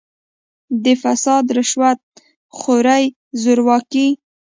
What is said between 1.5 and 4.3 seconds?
رشوت خورۍ، زورواکۍ